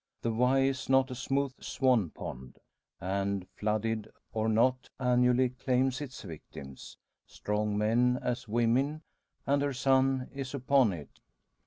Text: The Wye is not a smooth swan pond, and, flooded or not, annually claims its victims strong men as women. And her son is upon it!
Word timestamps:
The 0.23 0.31
Wye 0.33 0.61
is 0.61 0.89
not 0.89 1.11
a 1.11 1.13
smooth 1.13 1.53
swan 1.61 2.09
pond, 2.09 2.57
and, 2.99 3.47
flooded 3.55 4.09
or 4.33 4.49
not, 4.49 4.89
annually 4.99 5.49
claims 5.49 6.01
its 6.01 6.23
victims 6.23 6.97
strong 7.27 7.77
men 7.77 8.17
as 8.19 8.47
women. 8.47 9.03
And 9.45 9.61
her 9.61 9.73
son 9.73 10.27
is 10.33 10.55
upon 10.55 10.91
it! 10.91 11.19